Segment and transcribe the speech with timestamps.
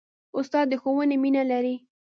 [0.39, 1.75] استاد د ښوونې مینه لري.